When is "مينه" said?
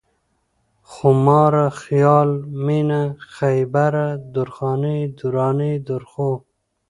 2.65-3.01